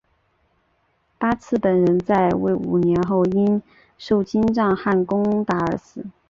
[1.19, 3.61] 八剌本人在位五年后因
[3.99, 6.03] 受金帐汗攻打而死。